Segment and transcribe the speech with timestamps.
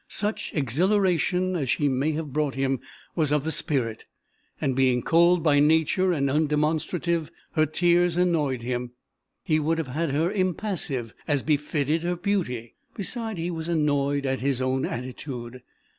[0.07, 2.79] Such exhilaration as she may have brought him
[3.15, 4.05] was of the spirit,
[4.59, 8.93] and being cold by nature and undemonstrative, her tears annoyed him.
[9.43, 12.73] He would have had her impassive, as befitted her beauty.
[12.95, 15.61] Beside, he was annoyed at his own attitude.